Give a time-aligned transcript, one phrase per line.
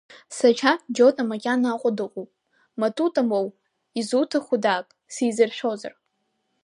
[0.35, 2.29] Сашьа Џьота макьана Аҟәа дыҟоуп,
[2.79, 3.47] Матута моу,
[3.99, 5.93] изуҭаху дааг, сизыршәозар…